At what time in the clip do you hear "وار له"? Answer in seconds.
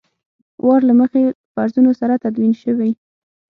0.65-0.93